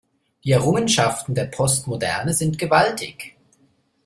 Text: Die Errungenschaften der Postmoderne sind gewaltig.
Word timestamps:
Die 0.43 0.49
Errungenschaften 0.51 1.35
der 1.35 1.45
Postmoderne 1.45 2.33
sind 2.33 2.57
gewaltig. 2.57 3.35